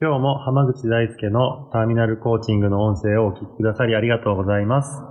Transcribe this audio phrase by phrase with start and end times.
[0.00, 5.02] 今日も浜口大輔のターミナルコーチングの音声をお聞きくださりありがとうございます。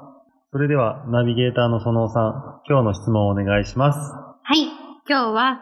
[0.54, 4.00] それではナビゲーターのそのおさん、今日の質問をお願いします。
[4.00, 4.64] はい
[5.06, 5.60] 今日は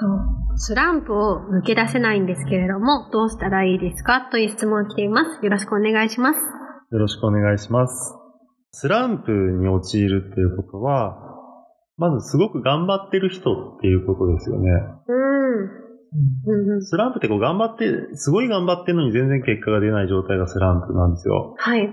[0.00, 4.28] とスランプを抜け出せないんですけれどもどうしたらいいですか？
[4.32, 6.38] という質問が来ていますよろしくお願いします
[6.90, 8.16] よろしくお願いします。
[8.72, 11.16] スランプに陥るっていうことは、
[11.98, 14.70] まずすごく頑張ってる人っていうことですよね。
[15.06, 15.12] う
[15.80, 15.83] ん
[16.14, 16.74] うん。
[16.74, 21.54] うんスランプってこう頑張って、すごい頑張ってるのに全然結果が出ない状態がスランプなんですよ。
[21.58, 21.82] はい。
[21.82, 21.88] で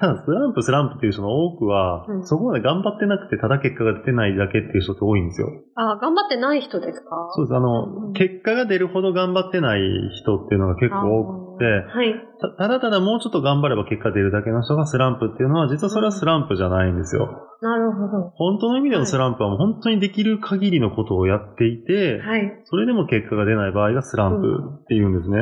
[0.00, 2.26] ただ、スランプ、スランプっていう人の多くは、うん。
[2.26, 5.48] そこまで頑張ってなくて、ただ結果が出てないだけっていう人って多いんですよ。
[5.74, 7.28] あ頑張ってない人ですか？
[7.32, 7.54] そうです。
[7.54, 7.62] あうん。
[7.64, 9.80] の、結果が出るほど頑張ってない
[10.22, 17.46] 人っていうのが結構多くはいたただただもうちょっと頑張れば結果出るだけの人がスランプっていうのは、実はそれはスランプじゃないんですよ。
[17.62, 25.38] なるほど本当の意味でのスランプはもう本当にできる限りのことをやっていて、はいそれでも結果が出ない場合がスランプっていうんですね。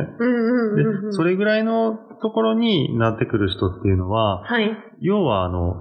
[1.08, 4.70] でそれぐらいのところになってくる人っていうのは、はい
[5.00, 5.74] 要はあの、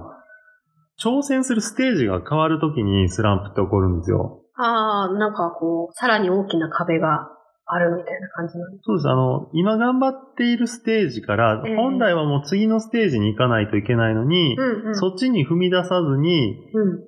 [1.03, 4.41] 挑戦するステージが変わるときにスランプって起こるんですよ。
[4.55, 7.29] ああ、なんかこう、さらに大きな壁が
[7.65, 9.07] あるみたいな感じなんですそうです。
[9.07, 14.95] あの、今頑張っているステージから、ええ本来はもう次のステージに行かないといけないのに、うんうん。
[14.95, 16.99] そっちに踏み出さずに、うん。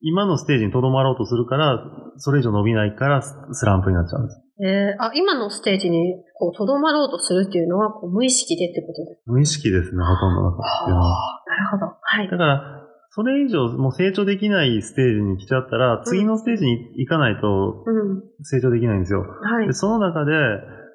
[0.00, 1.78] 今のステージに留まろうとするから、
[2.16, 4.40] それ以上伸びないからススランプになっちゃうんです。
[4.62, 11.86] えー、あ、今のステージに、こう、とどまろうとするっていうのは、こう、無意識でってことです無意識ですね、ほとんどのなるほど。
[12.00, 12.30] はい。
[12.30, 12.83] だから、
[13.14, 18.22] それ以上もう成長できないステージに来ちゃったら、次のステージに行かないとうん。
[18.42, 19.20] 成長できないんですよ。
[19.20, 19.72] はいで、。
[19.72, 20.32] その中で、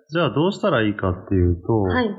[0.10, 2.10] じゃあどうしたらいいかっていうと、はい。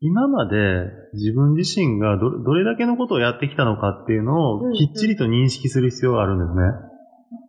[0.00, 6.62] 今まで自分自身がどどれだけのことをやってきたのかっていうのうんをきっちりと認識する必要があるんですね。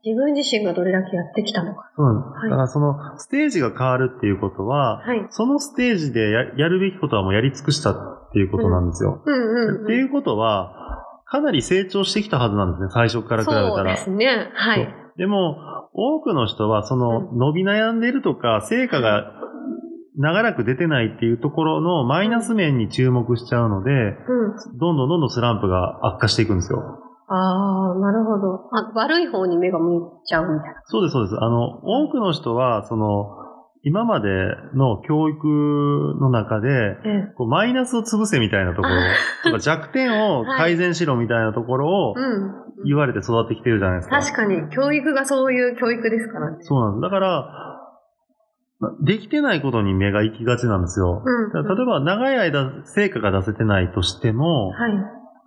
[0.04, 1.92] 自分自身がどれだけやってきたのか。
[1.96, 2.40] そうなんです。
[2.42, 5.26] はいだからそのステージが変わるっていうことは、はい。
[5.32, 9.24] そのステージでややるべきことはもうやり尽くしたっていうことなんですよ。
[9.24, 10.89] っていうことは、
[11.30, 13.68] かなり成長してきたはずなんですね、最初から比べたら。
[13.76, 14.52] そうですね。
[14.54, 14.96] はい。
[15.18, 15.58] でも、
[15.94, 19.32] 多くの人は、その、伸び悩んでるとか、成果が
[20.18, 24.78] 長らく出てないっていうところのマイナス面に注目しちゃうので、うん。
[24.80, 26.82] どんどんどんどんスランプが悪化していくんですよ。
[27.28, 28.70] ああ、なるほど。
[28.72, 30.82] あ、悪い方に目が向いちゃうみたいな。
[30.86, 31.36] そうです、そうです。
[31.40, 33.49] あの、多くの人は、その、
[33.84, 34.28] 今まで
[34.74, 35.48] の教育
[36.20, 37.34] の中で、ええ。
[37.38, 38.96] こうマイナスを潰せみたいなところ、
[39.44, 42.70] とか弱点を改善しろみたいなところをうん。
[42.86, 44.22] 言われて育ってきてるじゃないですか。
[44.22, 46.58] 確かに、教育がそういう教育ですからね。
[46.62, 47.02] そうなんです。
[47.02, 47.70] だから、
[48.80, 51.22] まできてないことに目が行きがちなんですよ。
[51.26, 51.52] うん。
[51.52, 54.92] 例えば長い間成果が出せてないとしても、はい。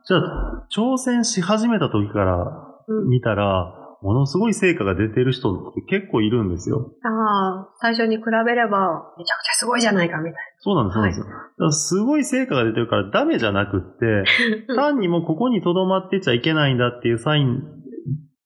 [0.04, 6.92] じゃあ挑戦し始めた時からうん見たら、ものすごい成果が出てる人って結構いるんですよ。
[7.04, 11.26] ああ、最初に比べれば、めちゃくちゃすごいじゃないかみたいそうなんです、そうなんですよ。
[11.26, 14.24] だからすごい成果が出てるからダメじゃなくって、
[14.68, 14.74] な。
[14.90, 17.60] 単にもうここに留まってちゃいけないんだっていうサインっ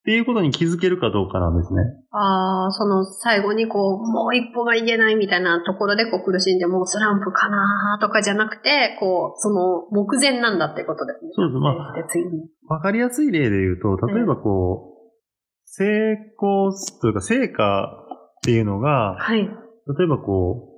[0.07, 1.83] ていうことに気づけるかどうかなんですね。
[2.13, 11.31] ああ、その最後にこう、もう一歩がいけないみたいなところでこう苦しんで、もうスランプかなとかじゃなくて、こう、その目前なんだってことですね。
[11.35, 12.75] そうですまあ。
[12.75, 14.96] わかりやすい例で言うと、例えばこう、
[15.67, 15.85] 成
[16.39, 18.07] 功というか成果
[18.39, 19.41] っていうのが、はい。
[19.41, 20.77] 例えばこう、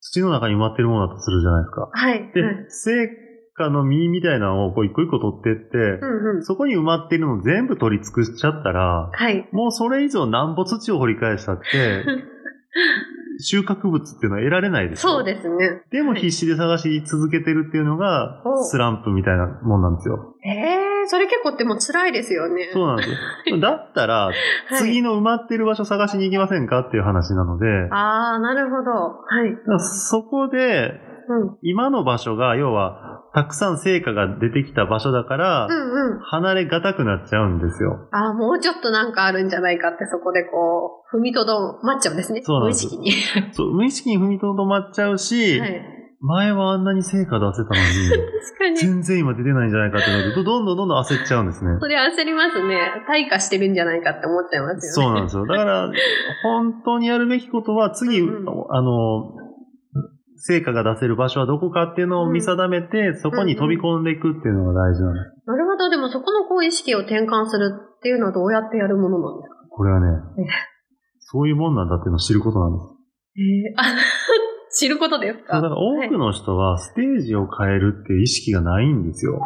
[0.00, 1.90] 土の中に埋まってるものだとするじゃないですか。
[1.92, 2.32] はい。
[2.32, 3.08] で、はい成
[3.56, 6.44] 果の実みたいなのをこう一個一個取ってって、うんうん。
[6.44, 9.48] そこに埋まってるのを全部取り尽くしちゃったら、はい。
[9.52, 12.04] もうそれ以上なんぼ土を掘り返したって、
[13.40, 15.08] 収穫物っていうのは得られないでしょ。
[15.08, 15.82] そうですね。
[15.90, 20.34] でもはい必死で探し続けてるっていうのがお、スランプみたいなもんなんですよ。
[20.44, 20.55] え
[21.06, 22.70] えー、それ結構でも辛いですよね。
[22.72, 23.60] そうなんですよ。
[23.60, 24.34] だったら、 はい
[24.78, 28.90] 次の埋まってる場所探しに行きませんかっていう話なので、ああ、なるほど。
[28.90, 29.78] はい。
[29.78, 31.58] そこで、うん。
[31.62, 36.20] 今の場所が、要は、たくさん成果が出てきた場所だから、うんうん。
[36.20, 38.08] 離れがたくなっちゃうんですよ。
[38.12, 42.42] ああ、もうちょっとなんかあるんじゃないかってそこでこう、踏みとどまっちゃうんですね。
[42.42, 43.52] そうなんです無意識に。
[43.52, 45.95] そう無意識に踏みとどまっちゃうし、はい。
[46.20, 48.08] 前はあんなに成果出せたのに、
[48.48, 48.76] 確かに。
[48.76, 51.76] 全然今出てないんじゃないかってなると、どんどんどんどん焦っちゃうんですね。
[51.80, 53.04] それ焦りますね。
[53.08, 55.08] 退化してるんじゃないかって思っちゃいますよね。
[55.08, 55.46] そうなんですよ。
[55.46, 55.90] だから、
[56.42, 59.34] 本当にやるべきことは、次、うんうんあの、
[60.38, 65.42] 成果が出せる場所はどこかっていうのを見定めて、そこに飛び込んでいくっていうのが大事なんです。
[65.46, 65.88] なるほど。
[65.90, 69.56] でもそこのこう意識を転換するっていうのはどうやってやるものなんですか？
[69.70, 70.06] これはね
[70.38, 70.42] え、
[71.20, 72.84] そういうもんなんだっていうのを知ることなんです。
[73.38, 73.82] えあ、
[74.78, 75.60] 知ることですか？
[75.60, 79.40] だから多くの人はステージを変えるっていう意識がないんですよ。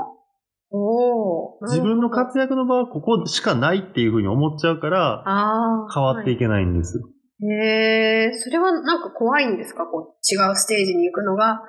[0.72, 5.24] おー自分の活躍の場はここしかないっていうふうに思っちゃうから。
[5.92, 7.00] 変わっていけないんです。
[7.42, 9.86] へえ、それはなんか怖いんですか？
[9.86, 11.62] こう違うステージに行くのが、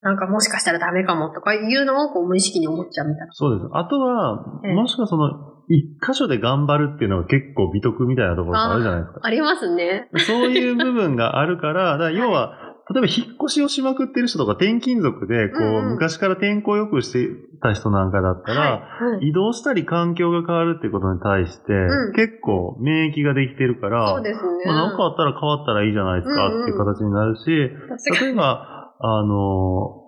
[0.00, 3.32] なんかもしかしたらダメかもとかいうのをこう無意識に思っちゃうみたいな。
[3.32, 3.68] そうです。
[3.72, 5.28] あとは、ええもしくはその、
[5.68, 9.20] 一箇所で頑張るっていうのが結構美徳みたいなところがあるじゃないですか。
[9.22, 10.08] ありますね。
[10.26, 17.28] そういう部分があるから、だから要は、例えば引っ越しをしまくってる人とか転勤族で、こう、うんうん昔から天候良くして
[17.60, 18.66] た人なんかだったら、は
[19.10, 19.12] い。
[19.12, 24.64] はい移動したり環境が変わるっていうことに対して、うん結構免疫ができてるから、そうですね。
[24.66, 27.44] まあ、なんかあったら変わったらいいじゃないですかうんうんっていう形になるし、
[27.88, 30.04] 確かに例えば、あの、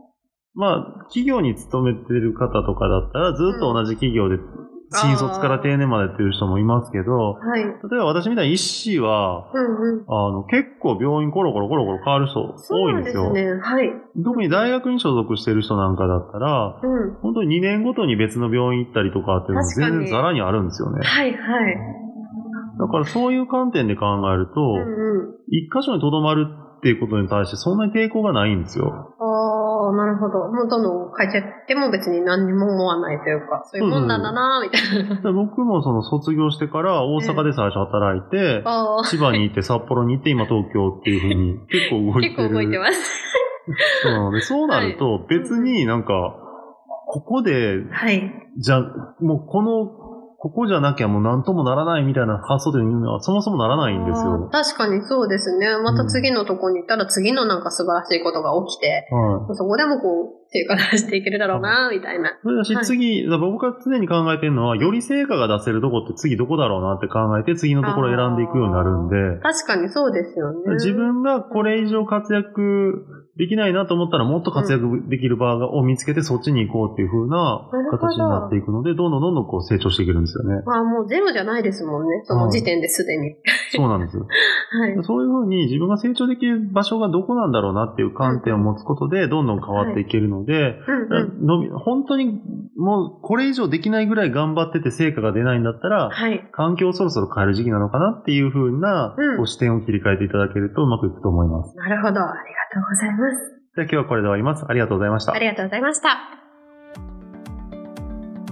[0.55, 4.37] まあ、企業に勤めてる方とかだったら、ずっと同じ企業で、
[4.93, 7.63] 新卒から定年までやってる人もいますけど、はい。
[7.63, 10.05] 例えば私みたいに医師は、うんうん。
[10.09, 13.33] あの、結構病院コロコロコロコロ変わる人多いんですよ。
[13.33, 13.61] ですね。
[13.61, 13.93] はい。
[14.25, 17.15] 特に大学に所属してる人なんかだったら、うん。
[17.23, 21.07] 本当に2年ごとに別の病院行ったりとかっていうのも全然ザラにあるんですよね。
[21.07, 21.37] はいは
[21.71, 21.77] い。
[22.81, 25.35] だからそういう観点で考えると、うんうん。
[25.51, 26.47] 一箇所にとどまる
[26.79, 29.15] っていうことに対してそんなに抵抗がないんですよ。
[29.21, 29.50] ああ、
[29.93, 30.49] なるほど。
[30.49, 35.21] もうどんどん変えちゃっても別に何にも思わないというか、そういうもんなんだなーみたいな。
[35.23, 42.37] で僕もその卒業してから大阪で最初働いて、ああ、千葉に行って札幌に行って今東京っていうふうに結構動いてる。
[42.37, 43.31] 結構動いてます。
[44.03, 46.37] そうなので、そうなると別になんか、
[47.07, 48.33] ここで、はい。
[48.59, 48.81] じゃ、
[49.21, 50.10] もうこの、
[50.41, 54.49] ここじゃなきゃもう何ともならないみたいな発想というのはそもそもならないんですよ。
[54.51, 55.67] 確かにそうですね。
[55.77, 59.55] また次のとこに行ったら次のなんか素晴らしいことが起きて、はい。
[59.55, 62.39] そこでもこう、成果出していけるだろうなーみたいな。
[62.43, 70.75] それだし、はい次、だから僕が常に考えてるのは、より成果が出せるとこって次どこだろうなって考えて、次のところを選んでいくようになるんで、確かにそうですよね。
[70.75, 73.07] 自分がこれ以上活躍
[73.37, 80.63] できないなと思ったら、もっと活躍できる場を見つけて、そっちに行こうっていう風なな形になっていくので、どんどんどんどんこう成長していけるんですよね。
[80.67, 82.23] まあもうゼロじゃないですもんね。
[82.25, 83.37] その時点ですでに。
[83.73, 84.27] そうなんですよ。
[84.81, 85.05] はい。
[85.05, 91.47] そういう風に自分が成長できる場所がどこなんだろうなっていう観点を持つことで、どんどん変わっていけるので、うんうん。
[91.47, 92.41] 伸び本当に
[92.77, 96.49] もうこれ以上できないぐらい頑張ってて成果が出ないんだったら、はい。
[96.53, 101.77] 環境をそろそろ変える時期なのかなっていう風な、うん視点を切り替えていただけるとうまくいくと思います。
[101.77, 102.09] なるほど。
[102.09, 102.25] ありが
[102.73, 103.57] とうございます。
[103.77, 104.65] じゃあ今日はこれで終わります。
[104.69, 105.39] ありがとうございましたあ。
[105.39, 106.19] りがとうございました。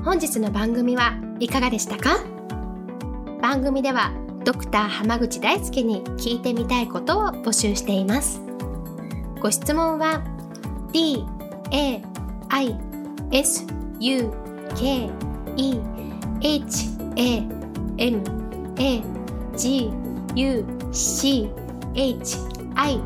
[0.05, 2.11] 本日の番組はいかがでしたか？
[3.43, 4.13] 番組では
[4.45, 8.41] ドクター濱口大輔に聞いてみたいことを募集しています。
[9.41, 10.23] ご質問は
[10.93, 11.25] d
[11.71, 12.01] a
[12.51, 12.77] i
[13.33, 13.67] s
[14.01, 14.33] u
[14.75, 15.11] k
[15.57, 15.81] e
[16.41, 17.43] h a
[17.99, 18.23] m
[18.77, 19.03] a
[19.57, 19.91] g
[20.35, 21.51] u c
[21.95, 22.37] h
[22.75, 23.01] i.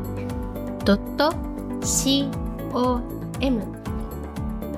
[1.81, 2.29] C
[2.73, 3.01] o
[3.39, 3.61] m.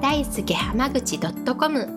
[0.02, 1.88] 大輔濱口 .com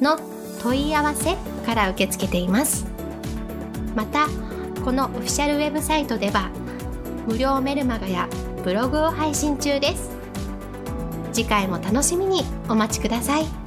[0.00, 0.18] の
[0.62, 2.86] 問い合わせから受け付けています。
[3.94, 4.26] また
[4.84, 6.50] このオフィシャルウェブサイトでは
[7.26, 8.28] 無料メルマガや
[8.64, 10.19] ブログを配信中です。
[11.32, 13.59] 次回も楽しみにお待ちください。